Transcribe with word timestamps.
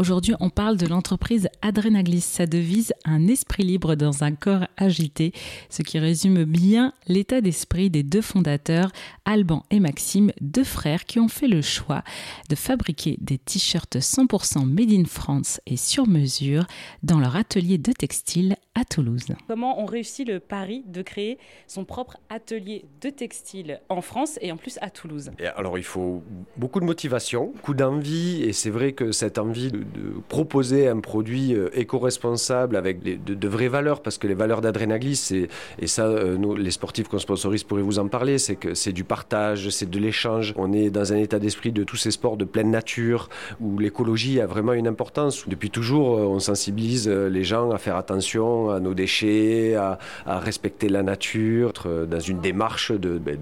Aujourd'hui, 0.00 0.32
on 0.40 0.48
parle 0.48 0.78
de 0.78 0.86
l'entreprise 0.86 1.50
Adrenaglis. 1.60 2.22
Sa 2.22 2.46
devise, 2.46 2.94
un 3.04 3.28
esprit 3.28 3.64
libre 3.64 3.96
dans 3.96 4.24
un 4.24 4.32
corps 4.32 4.66
agité, 4.78 5.32
ce 5.68 5.82
qui 5.82 5.98
résume 5.98 6.44
bien 6.44 6.94
l'état 7.06 7.42
d'esprit 7.42 7.90
des 7.90 8.02
deux 8.02 8.22
fondateurs, 8.22 8.92
Alban 9.26 9.62
et 9.70 9.78
Maxime, 9.78 10.32
deux 10.40 10.64
frères 10.64 11.04
qui 11.04 11.20
ont 11.20 11.28
fait 11.28 11.48
le 11.48 11.60
choix 11.60 12.02
de 12.48 12.54
fabriquer 12.54 13.18
des 13.20 13.36
t-shirts 13.36 13.96
100% 13.96 14.64
made 14.64 14.90
in 14.90 15.04
France 15.04 15.60
et 15.66 15.76
sur 15.76 16.08
mesure 16.08 16.64
dans 17.02 17.20
leur 17.20 17.36
atelier 17.36 17.76
de 17.76 17.92
textile 17.92 18.56
à 18.74 18.84
Toulouse. 18.84 19.26
Comment 19.48 19.80
on 19.80 19.84
réussit 19.84 20.26
le 20.26 20.40
pari 20.40 20.84
de 20.86 21.02
créer 21.02 21.38
son 21.66 21.84
propre 21.84 22.16
atelier 22.30 22.86
de 23.00 23.10
textile 23.10 23.80
en 23.88 24.00
France 24.00 24.38
et 24.40 24.50
en 24.52 24.56
plus 24.56 24.78
à 24.80 24.90
Toulouse? 24.90 25.30
Alors 25.56 25.76
il 25.76 25.84
faut 25.84 26.22
beaucoup 26.56 26.80
de 26.80 26.86
motivation, 26.86 27.52
beaucoup 27.54 27.74
d'envie 27.74 28.42
et 28.42 28.52
c'est 28.52 28.70
vrai 28.70 28.92
que 28.92 29.12
cette 29.12 29.38
envie 29.38 29.70
de, 29.70 29.84
proposer 30.28 30.88
un 30.88 31.00
produit 31.00 31.54
euh, 31.54 31.68
éco-responsable 31.74 32.76
avec 32.76 33.02
de, 33.02 33.48
vraies 33.48 33.68
valeurs 33.68 34.02
parce 34.02 34.18
que 34.18 34.26
les 34.26 34.34
valeurs 34.34 34.60
d'Adrenaglis 34.60 35.48
et 35.78 35.86
ça 35.86 36.06
euh, 36.06 36.36
nous, 36.36 36.54
les 36.54 36.70
sportifs 36.70 37.08
qu'on 37.08 37.18
sponsorise 37.18 37.64
pourraient 37.64 37.82
vous 37.82 37.98
en 37.98 38.08
parler, 38.08 38.38
c'est 38.38 38.56
que 38.56 38.74
c'est 38.74 38.92
du 38.92 39.04
partage, 39.04 39.68
c'est 39.70 39.88
de 39.88 39.98
l'échange. 39.98 40.54
On 40.56 40.72
est 40.72 40.90
dans 40.90 41.12
un 41.12 41.16
état 41.16 41.38
d'esprit 41.38 41.72
de 41.72 41.84
tous 41.84 41.96
ces 41.96 42.10
sports 42.10 42.36
de 42.36 42.44
pleine 42.44 42.70
nature 42.70 43.28
où 43.60 43.78
l'écologie 43.78 44.40
a 44.40 44.46
vraiment 44.46 44.72
une 44.72 44.86
importance. 44.86 45.48
Depuis 45.48 45.70
toujours, 45.70 46.18
euh, 46.18 46.22
on 46.22 46.38
sensibilise 46.38 47.08
les 47.08 47.44
gens 47.44 47.70
à 47.70 47.78
faire 47.78 47.96
attention 47.96 48.70
à 48.70 48.80
nos 48.80 48.94
déchets, 48.94 49.74
à, 49.74 49.98
respecter 50.26 50.88
la 50.88 51.02
nature, 51.02 51.72
dans 51.84 52.20
une 52.20 52.40
démarche 52.40 52.92
ben, 52.92 53.38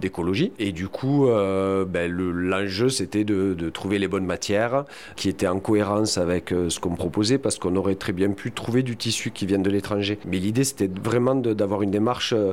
d'écologie. 0.00 0.52
De, 0.58 0.64
et 0.64 0.72
du 0.72 0.88
coup, 0.88 1.28
euh, 1.28 1.84
ben, 1.84 2.10
l'enjeu, 2.10 2.88
c'était 2.88 3.24
de, 3.24 3.54
de, 3.54 3.70
trouver 3.70 3.98
les 3.98 4.08
bonnes 4.08 4.26
matières 4.26 4.84
qui 5.16 5.28
étaient 5.28 5.46
en 5.46 5.58
cohérence 5.58 5.81
avec 6.16 6.52
euh, 6.52 6.70
ce 6.70 6.80
qu'on 6.80 6.94
proposait, 6.94 7.38
parce 7.38 7.58
qu'on 7.58 7.76
aurait 7.76 7.94
très 7.94 8.12
bien 8.12 8.30
pu 8.30 8.52
trouver 8.52 8.82
du 8.82 8.96
tissu 8.96 9.30
qui 9.30 9.46
vient 9.46 9.58
de 9.58 9.70
l'étranger. 9.70 10.18
Mais 10.26 10.38
l'idée, 10.38 10.64
c'était 10.64 10.90
vraiment 11.02 11.34
d'avoir 11.34 11.82
une 11.82 11.90
démarche 11.90 12.32
euh, 12.32 12.52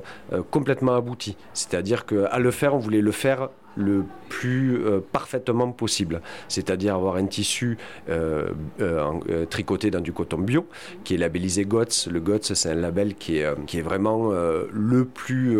complètement 0.52 0.95
aboutie. 0.95 1.38
C'est-à-dire 1.53 2.05
qu'à 2.05 2.39
le 2.39 2.52
faire, 2.52 2.75
on 2.75 2.80
voulait 2.80 3.02
le 3.02 3.11
faire 3.11 3.50
le 3.75 4.03
plus 4.30 4.86
euh, 4.86 5.00
parfaitement 5.12 5.72
possible, 5.72 6.22
c'est-à-dire 6.48 6.95
avoir 6.95 7.16
un 7.16 7.25
tissu 7.25 7.78
euh, 8.09 8.50
euh, 8.80 9.45
tricoté 9.50 9.92
dans 9.92 10.00
du 10.00 10.14
coton 10.14 10.38
bio, 10.38 10.67
qui 11.03 11.16
est 11.16 11.17
labellisé 11.17 11.66
GOTS. 11.66 12.08
Le 12.09 12.20
GOTS, 12.20 12.53
c'est 12.53 12.70
un 12.70 12.75
label 12.75 13.16
qui 13.16 13.38
est, 13.38 13.66
qui 13.66 13.81
vraiment 13.81 14.30
le 14.30 15.06
plus 15.06 15.58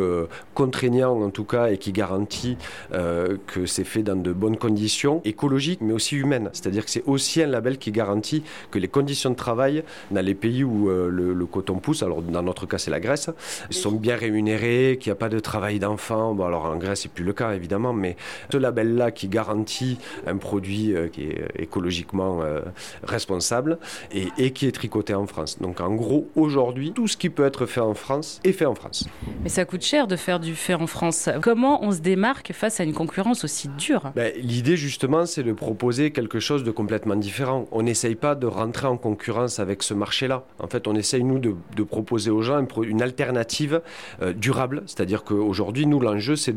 contraignant 0.54 1.20
en 1.22 1.30
tout 1.30 1.46
cas 1.46 1.68
et 1.68 1.78
qui 1.78 1.92
garantit 1.92 2.58
que 2.92 3.66
c'est 3.66 3.84
fait 3.84 4.04
dans 4.04 4.16
de 4.16 4.32
bonnes 4.34 4.58
conditions 4.58 5.22
écologiques 5.24 5.80
mais 5.82 5.94
aussi 5.94 6.16
humaines. 6.18 6.50
C'est-à-dire 6.54 6.86
que 6.86 6.92
c'est 6.92 7.04
aussi 7.08 7.42
un 7.42 7.48
label 7.48 7.78
qui 7.78 7.92
garantit 7.92 8.44
que 8.70 8.78
les 8.78 8.88
conditions 8.88 9.32
de 9.32 9.36
travail 9.36 9.84
dans 10.12 10.24
les 10.24 10.36
pays 10.36 10.64
où 10.64 10.90
le, 10.90 11.46
coton 11.46 11.80
pousse, 11.80 12.04
alors 12.04 12.22
dans 12.22 12.44
notre 12.44 12.68
cas 12.68 12.78
c'est 12.78 12.92
la 12.92 13.00
Grèce, 13.00 13.30
sont 13.72 13.94
bien 13.94 14.16
rémunérés, 14.16 14.98
qu'il 15.00 15.10
n'y 15.10 15.14
a 15.14 15.20
pas 15.20 15.30
de 15.30 15.40
travail 15.40 15.80
d'enfant. 15.80 16.36
Bon 16.36 16.46
alors 16.46 16.66
en 16.66 16.76
Grèce 16.76 17.02
c'est 17.02 17.12
plus 17.12 17.24
le 17.24 17.34
cas 17.34 17.54
évidemment, 17.54 17.94
mais 18.00 18.16
ce 18.52 18.58
label-là 18.58 19.12
qui 19.12 19.28
garantit 19.28 19.98
un 20.26 20.38
produit 20.38 20.96
euh, 20.96 21.08
qui 21.08 21.24
est 21.24 21.48
écologiquement 21.58 22.42
euh, 22.42 22.62
responsable 23.04 23.78
et, 24.12 24.52
qui 24.52 24.66
est 24.66 24.72
tricoté 24.72 25.14
en 25.14 25.28
France. 25.28 25.60
Donc 25.60 25.82
en 25.82 25.94
gros, 25.94 26.28
aujourd'hui, 26.36 26.92
tout 26.94 27.08
ce 27.08 27.18
qui 27.18 27.30
peut 27.30 27.46
être 27.46 27.66
fait 27.66 27.82
en 27.82 27.94
France 27.94 28.40
est 28.44 28.52
fait 28.52 28.66
en 28.66 28.76
France. 28.76 29.08
Mais 29.44 29.50
ça 29.50 29.66
coûte 29.66 29.84
cher 29.84 30.08
de 30.08 30.16
faire 30.16 30.40
du 30.40 30.56
fait 30.56 30.74
en 30.74 30.88
France. 30.88 31.30
Comment 31.42 31.84
on 31.84 31.92
se 31.92 32.00
démarque 32.00 32.54
face 32.54 32.80
à 32.80 32.84
une 32.84 32.94
concurrence 32.94 33.44
aussi 33.44 33.68
dure? 33.78 34.12
Ben, 34.16 34.34
L'idée 34.38 34.78
justement, 34.78 35.26
c'est 35.26 35.44
de 35.44 35.54
proposer 35.54 36.12
quelque 36.12 36.40
chose 36.40 36.64
de 36.64 36.72
complètement 36.72 37.16
différent. 37.16 37.68
On 37.72 37.84
n'essaye 37.84 38.16
pas 38.16 38.36
de 38.36 38.48
rentrer 38.48 38.88
en 38.88 38.98
concurrence 38.98 39.60
avec 39.60 39.84
ce 39.84 39.94
marché-là. 39.94 40.44
En 40.60 40.68
fait, 40.68 40.88
on 40.88 40.96
essaye, 40.96 41.24
nous, 41.24 41.40
de, 41.40 41.84
proposer 41.84 42.32
aux 42.32 42.42
gens 42.42 42.66
une, 42.84 43.02
alternative 43.02 43.82
euh, 44.22 44.34
durable. 44.34 44.84
C'est-à-dire 44.86 45.24
qu'aujourd'hui, 45.24 45.86
nous, 45.86 46.00
l'enjeu, 46.00 46.36
c'est 46.36 46.54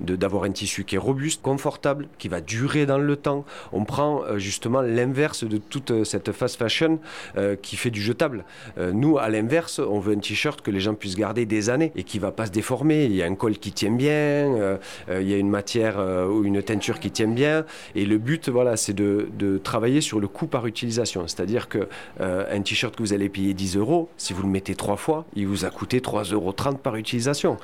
d'avoir 0.00 0.42
de, 0.42 0.48
un 0.48 0.52
tissu 0.52 0.77
qui 0.84 0.96
est 0.96 0.98
robuste, 0.98 1.42
confortable, 1.42 2.08
qui 2.18 2.28
va 2.28 2.40
durer 2.40 2.86
dans 2.86 2.98
le 2.98 3.16
temps. 3.16 3.44
On 3.72 3.84
prend 3.84 4.22
euh, 4.24 4.38
justement 4.38 4.80
l'inverse 4.80 5.44
de 5.44 5.58
toute 5.58 5.90
euh, 5.90 6.04
cette 6.04 6.32
fast 6.32 6.56
fashion 6.56 6.98
euh, 7.36 7.56
qui 7.56 7.76
fait 7.76 7.90
du 7.90 8.00
jetable. 8.00 8.44
nous, 8.76 9.18
à 9.18 9.28
l'inverse, 9.28 9.78
on 9.78 9.98
veut 9.98 10.14
un 10.14 10.18
t-shirt 10.18 10.60
que 10.60 10.70
les 10.70 10.80
gens 10.80 10.94
puissent 10.94 11.16
garder 11.16 11.46
des 11.46 11.70
années 11.70 11.92
et 11.96 12.04
qui 12.04 12.18
va 12.18 12.30
pas 12.30 12.46
se 12.46 12.50
déformer. 12.50 13.04
Il 13.04 13.14
y 13.14 13.22
a 13.22 13.26
un 13.26 13.34
col 13.34 13.58
qui 13.58 13.72
tient 13.72 13.90
bien, 13.90 14.78
il 15.08 15.28
y 15.28 15.34
a 15.34 15.36
une 15.36 15.50
matière 15.50 15.98
ou 16.30 16.44
une 16.44 16.62
teinture 16.62 17.00
qui 17.00 17.10
tient 17.10 17.28
bien. 17.28 17.64
Et 17.94 18.06
le 18.06 18.18
but, 18.18 18.48
voilà, 18.48 18.76
c'est 18.76 18.92
de, 18.92 19.28
de, 19.38 19.58
travailler 19.58 20.00
sur 20.00 20.20
le 20.20 20.28
coût 20.28 20.46
par 20.46 20.66
utilisation. 20.66 21.26
C'est-à-dire 21.26 21.68
que 21.68 21.88
un 22.20 22.62
t-shirt 22.62 22.94
que 22.94 23.02
vous 23.02 23.12
allez 23.12 23.28
payer 23.28 23.54
10 23.54 23.76
euros, 23.76 24.08
si 24.16 24.32
vous 24.32 24.42
le 24.42 24.48
mettez 24.48 24.74
trois 24.74 24.96
fois, 24.96 25.24
il 25.34 25.46
vous 25.46 25.64
a 25.64 25.70
coûté 25.70 26.00
3,30 26.00 26.34
euros 26.34 26.52
par 26.82 26.96
utilisation. 26.96 27.56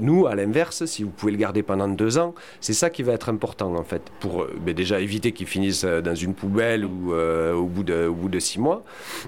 nous, 0.00 0.26
à 0.26 0.34
l'inverse, 0.34 0.84
si 0.84 1.02
vous 1.02 1.10
pouvez 1.10 1.32
le 1.32 1.38
garder 1.38 1.62
pendant 1.62 1.88
deux 1.88 2.18
ans, 2.18 2.34
c'est 2.60 2.72
ça 2.72 2.90
qui 2.90 3.02
va 3.02 3.12
être 3.12 3.28
important 3.28 3.74
en 3.74 3.82
fait, 3.84 4.02
pour 4.20 4.42
euh, 4.42 4.72
déjà 4.74 5.00
éviter 5.00 5.32
qu'ils 5.32 5.46
finissent 5.46 5.84
euh, 5.84 6.00
dans 6.00 6.14
une 6.14 6.34
poubelle 6.34 6.84
ou 6.84 7.12
euh, 7.12 7.54
au, 7.54 7.66
bout 7.66 7.82
de, 7.82 8.38
six 8.38 8.60
mois, 8.60 8.84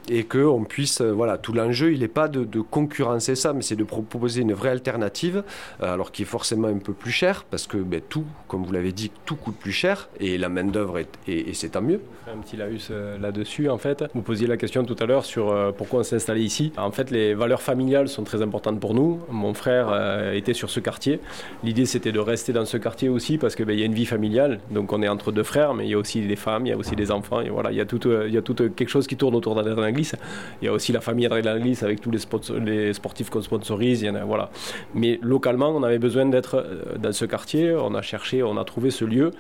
et 0.09 0.25
qu'on 0.25 0.65
puisse, 0.65 1.01
voilà, 1.01 1.39
tout 1.39 1.53
l'enjeu, 1.53 1.93
il 1.93 2.01
n'est 2.01 2.09
pas 2.09 2.29
de, 2.29 2.61
concurrencer 2.61 3.35
ça, 3.35 3.53
mais 3.53 3.63
c'est 3.63 3.77
de 3.77 3.85
proposer 3.85 4.43
une 4.43 4.55
vraie 4.55 4.71
alternative, 4.71 5.45
alors 5.81 6.11
qui 6.13 6.23
est 6.23 6.27
forcément 6.27 6.69
un 6.69 6.79
peu 6.79 6.93
plus 6.93 7.11
cher, 7.11 7.45
parce 7.51 7.67
que 7.67 7.77
ben, 7.77 8.01
tout, 8.01 8.25
comme 8.49 8.65
vous 8.65 8.73
l'avez 8.73 8.93
dit, 8.93 9.11
tout 9.25 9.37
coûte 9.37 9.57
plus 9.57 9.73
cher, 9.73 10.09
et 10.19 10.39
la 10.39 10.49
main 10.49 10.65
d'œuvre 10.65 10.99
est, 10.99 11.09
et, 11.29 11.53
c'est 11.55 11.71
tant 11.71 11.83
mieux. 11.83 12.01
Un 12.33 12.39
petit 12.39 12.57
laus 12.57 12.91
là-dessus, 13.21 13.69
en 13.69 13.79
fait. 13.79 14.05
Vous 14.15 14.23
posiez 14.23 14.47
la 14.47 14.57
question 14.57 14.85
tout 14.85 14.97
à 14.99 15.07
l'heure 15.07 15.25
sur 15.25 15.75
pourquoi 15.77 16.01
on 16.01 16.03
s'est 16.03 16.17
installé 16.17 16.43
ici. 16.43 16.73
En 16.77 16.91
fait, 16.91 17.11
les 17.11 17.35
valeurs 17.35 17.63
familiales 17.63 18.09
sont 18.09 18.25
très 18.25 18.43
importantes 18.43 18.81
pour 18.81 18.95
nous. 18.95 19.21
Mon 19.31 19.55
frère 19.55 20.33
était 20.35 20.55
sur 20.55 20.71
ce 20.71 20.81
quartier. 20.81 21.21
L'idée, 21.63 21.87
c'était 21.87 22.13
de 22.13 22.21
rester 22.21 22.53
dans 22.53 22.65
ce 22.65 22.77
quartier 22.77 23.09
aussi 23.15 23.39
parce 23.39 23.57
qu'il 23.57 23.65
ben, 23.65 23.79
y 23.79 23.83
a 23.83 23.87
une 23.87 23.95
vie 23.95 24.05
familiale, 24.05 24.61
donc 24.71 24.93
on 24.93 25.03
est 25.03 25.09
entre 25.09 25.33
deux 25.33 25.43
frères, 25.43 25.75
mais 25.75 25.85
il 25.87 25.91
y 25.91 25.95
a 25.95 25.99
aussi 25.99 26.21
des 26.21 26.37
femmes, 26.37 26.67
il 26.67 26.71
y 26.71 26.73
a 26.73 26.77
aussi 26.77 26.97
des 26.97 27.11
enfants, 27.11 27.41
et 27.41 27.49
voilà, 27.49 27.73
il 27.73 27.77
y 27.77 27.81
a 27.81 27.87
tout, 27.87 28.01
euh, 28.07 28.27
il 28.29 28.35
y 28.35 28.37
a 28.37 28.43
tout 28.43 28.61
euh, 28.61 28.69
quelque 28.69 28.89
chose 28.89 29.07
qui 29.07 29.17
tourne 29.17 29.35
autour 29.35 29.55
d'Adrien 29.55 29.93
Glisse. 29.93 30.17
Il 30.61 30.67
y 30.67 30.69
a 30.69 30.73
aussi 30.73 30.93
la 30.93 31.01
famille 31.01 31.27
Adrien 31.27 31.59
Glisse 31.59 31.83
avec 31.83 32.01
tous 32.01 32.11
les, 32.11 32.93
sportifs 32.93 33.31
qu'on 33.31 33.43
sponsorise, 33.43 34.03
il 34.03 34.07
y 34.07 34.11
en 34.11 34.17
a, 34.17 34.25
voilà. 34.25 34.51
Mais 34.95 35.19
localement, 35.23 35.71
on 35.71 35.83
avait 35.83 35.99
besoin 35.99 36.27
d'être 36.27 36.57
euh, 36.57 36.99
dans 36.99 37.13
ce 37.13 37.25
quartier, 37.25 37.75
on 37.75 37.95
a 37.95 38.03
cherché, 38.03 38.43
on 38.43 38.57
a 38.59 38.65
trouvé 38.65 38.91
ce 38.91 39.05
lieu. 39.05 39.31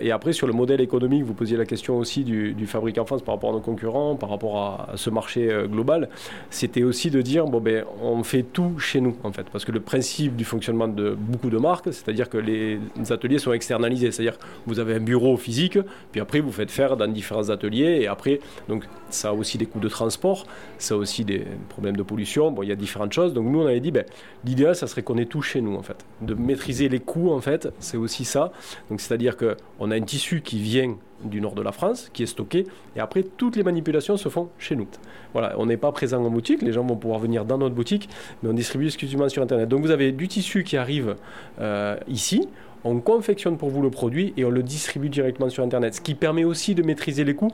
et 0.00 0.10
après, 0.12 0.32
sur 0.32 0.46
le 0.46 0.52
modèle 0.52 0.80
économique, 0.80 1.24
vous 1.24 1.34
posiez 1.34 1.56
la 1.56 1.64
question 1.64 1.98
aussi 1.98 2.24
du, 2.24 2.52
du 2.52 2.66
fabrique 2.66 2.98
en 2.98 3.04
France 3.04 3.22
par 3.22 3.34
rapport 3.34 3.50
à 3.50 3.52
nos 3.52 3.60
concurrents, 3.60 4.14
par 4.16 4.30
rapport 4.30 4.56
à, 4.56 4.96
ce 4.96 5.10
marché 5.10 5.48
global, 5.70 6.08
c'était 6.50 6.82
aussi 6.82 7.10
de 7.10 7.22
dire, 7.22 7.46
bon 7.46 7.60
ben, 7.60 7.84
on 8.02 8.22
fait 8.22 8.42
tout 8.42 8.78
chez 8.78 9.00
nous, 9.00 9.16
en 9.24 9.32
fait, 9.32 9.46
parce 9.50 9.64
que 9.64 9.72
le 9.72 9.80
principe 9.80 10.36
du 10.36 10.44
fonctionnement 10.44 10.88
de 10.88 11.16
beaucoup 11.18 11.50
de 11.50 11.58
marques, 11.58 11.92
c'est-à-dire 11.92 12.28
que 12.28 12.38
les 12.38 12.78
ateliers 13.10 13.38
sont 13.38 13.52
externalisés. 13.52 14.10
C'est-à-dire 14.10 14.38
vous 14.66 14.78
avez 14.78 14.94
un 14.94 15.00
bureau 15.00 15.36
physique, 15.36 15.78
puis 16.12 16.20
après 16.20 16.40
vous 16.40 16.52
faites 16.52 16.70
faire 16.70 16.96
dans 16.96 17.08
différents 17.08 17.50
ateliers, 17.50 18.00
et 18.02 18.06
après, 18.06 18.40
donc 18.68 18.84
ça 19.10 19.30
a 19.30 19.32
aussi 19.32 19.58
des 19.58 19.66
coûts 19.66 19.80
de 19.80 19.88
transport, 19.88 20.46
ça 20.78 20.94
a 20.94 20.96
aussi 20.96 21.24
des 21.24 21.44
problèmes 21.68 21.96
de 21.96 22.02
pollution, 22.02 22.50
bon, 22.50 22.62
il 22.62 22.68
y 22.68 22.72
a 22.72 22.76
différentes 22.76 23.12
choses. 23.12 23.32
Donc 23.32 23.46
nous, 23.46 23.60
on 23.60 23.66
avait 23.66 23.80
dit, 23.80 23.90
ben, 23.90 24.04
l'idéal, 24.44 24.74
ça 24.74 24.86
serait 24.86 25.02
qu'on 25.02 25.18
ait 25.18 25.26
tout 25.26 25.42
chez 25.42 25.60
nous, 25.60 25.74
en 25.74 25.82
fait. 25.82 26.04
De 26.20 26.34
maîtriser 26.34 26.88
les 26.88 27.00
coûts, 27.00 27.30
en 27.30 27.40
fait, 27.40 27.68
c'est 27.78 27.96
aussi 27.96 28.24
ça. 28.24 28.52
Donc 28.90 29.00
c'est-à-dire 29.00 29.36
qu'on 29.36 29.90
a 29.90 29.94
un 29.94 30.02
tissu 30.02 30.40
qui 30.42 30.58
vient 30.58 30.96
du 31.24 31.40
nord 31.40 31.54
de 31.54 31.62
la 31.62 31.72
France 31.72 32.10
qui 32.12 32.22
est 32.22 32.26
stocké 32.26 32.66
et 32.96 33.00
après 33.00 33.22
toutes 33.22 33.56
les 33.56 33.62
manipulations 33.62 34.16
se 34.16 34.28
font 34.28 34.48
chez 34.58 34.76
nous. 34.76 34.86
Voilà, 35.32 35.54
on 35.58 35.66
n'est 35.66 35.76
pas 35.76 35.92
présent 35.92 36.24
en 36.24 36.30
boutique, 36.30 36.62
les 36.62 36.72
gens 36.72 36.84
vont 36.84 36.96
pouvoir 36.96 37.20
venir 37.20 37.44
dans 37.44 37.58
notre 37.58 37.74
boutique, 37.74 38.08
mais 38.42 38.50
on 38.50 38.54
distribue 38.54 38.86
exclusivement 38.86 39.28
sur 39.28 39.42
internet. 39.42 39.68
Donc 39.68 39.82
vous 39.82 39.90
avez 39.90 40.12
du 40.12 40.28
tissu 40.28 40.64
qui 40.64 40.76
arrive 40.76 41.16
euh, 41.60 41.96
ici, 42.08 42.48
on 42.84 43.00
confectionne 43.00 43.56
pour 43.56 43.70
vous 43.70 43.82
le 43.82 43.90
produit 43.90 44.32
et 44.36 44.44
on 44.44 44.50
le 44.50 44.62
distribue 44.62 45.08
directement 45.08 45.48
sur 45.48 45.64
Internet, 45.64 45.94
ce 45.94 46.00
qui 46.00 46.14
permet 46.14 46.44
aussi 46.44 46.74
de 46.74 46.82
maîtriser 46.82 47.24
les 47.24 47.34
coûts. 47.34 47.52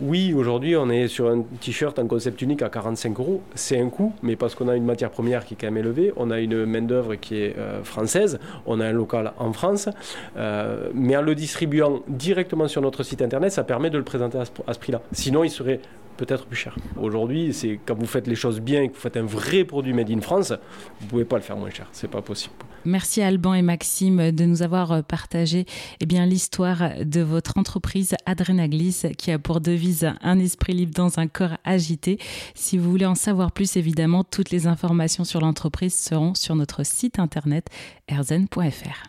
Oui, 0.00 0.32
aujourd'hui, 0.32 0.76
on 0.76 0.90
est 0.90 1.08
sur 1.08 1.28
un 1.28 1.42
t-shirt 1.60 1.98
en 1.98 2.06
concept 2.06 2.40
unique 2.40 2.62
à 2.62 2.68
45 2.68 3.18
euros. 3.18 3.42
C'est 3.56 3.80
un 3.80 3.88
coût, 3.88 4.12
mais 4.22 4.36
parce 4.36 4.54
qu'on 4.54 4.68
a 4.68 4.76
une 4.76 4.84
matière 4.84 5.10
première 5.10 5.44
qui 5.44 5.54
est 5.54 5.56
quand 5.56 5.66
même 5.66 5.78
élevée, 5.78 6.12
on 6.16 6.30
a 6.30 6.38
une 6.38 6.66
main-d'œuvre 6.66 7.16
qui 7.16 7.42
est 7.42 7.58
euh, 7.58 7.82
française, 7.82 8.38
on 8.64 8.78
a 8.78 8.86
un 8.86 8.92
local 8.92 9.32
en 9.38 9.52
France, 9.52 9.88
euh, 10.36 10.90
mais 10.94 11.16
en 11.16 11.22
le 11.22 11.34
distribuant 11.34 12.02
directement 12.06 12.68
sur 12.68 12.80
notre 12.80 13.02
site 13.02 13.22
internet, 13.22 13.50
ça 13.50 13.64
permet 13.64 13.90
de 13.90 13.98
le 13.98 14.04
présenter 14.04 14.38
à 14.38 14.44
ce, 14.44 14.78
prix-là. 14.78 15.02
Sinon, 15.10 15.42
il 15.42 15.50
serait 15.50 15.80
peut-être 16.16 16.46
plus 16.46 16.56
cher. 16.56 16.76
Aujourd'hui, 17.00 17.52
c'est 17.52 17.80
quand 17.84 17.98
vous 17.98 18.06
faites 18.06 18.28
les 18.28 18.36
choses 18.36 18.60
bien 18.60 18.82
et 18.82 18.88
que 18.90 18.94
vous 18.94 19.00
faites 19.00 19.16
un 19.16 19.26
vrai 19.26 19.64
produit 19.64 19.94
made 19.94 20.12
in 20.12 20.20
France, 20.20 20.52
vous 21.00 21.08
pouvez 21.08 21.24
pas 21.24 21.36
le 21.36 21.42
faire 21.42 21.56
moins 21.56 21.70
cher. 21.70 21.88
C'est 21.90 22.10
pas 22.10 22.22
possible. 22.22 22.54
Merci 22.88 23.20
Alban 23.20 23.52
et 23.52 23.60
Maxime 23.60 24.32
de 24.32 24.44
nous 24.46 24.62
avoir 24.62 25.04
partagé 25.04 25.66
eh 26.00 26.06
bien 26.06 26.24
l'histoire 26.24 27.04
de 27.04 27.20
votre 27.20 27.58
entreprise 27.58 28.14
Adrenaglis 28.24 29.02
qui 29.18 29.30
a 29.30 29.38
pour 29.38 29.60
devise 29.60 30.10
un 30.22 30.38
esprit 30.38 30.72
libre 30.72 30.94
dans 30.94 31.18
un 31.18 31.26
corps 31.26 31.58
agité. 31.64 32.18
Si 32.54 32.78
vous 32.78 32.90
voulez 32.90 33.04
en 33.04 33.14
savoir 33.14 33.52
plus, 33.52 33.76
évidemment, 33.76 34.24
toutes 34.24 34.50
les 34.50 34.66
informations 34.66 35.24
sur 35.24 35.40
l'entreprise 35.40 35.94
seront 35.94 36.32
sur 36.34 36.56
notre 36.56 36.82
site 36.82 37.18
internet 37.18 37.68
erzen.fr. 38.08 39.08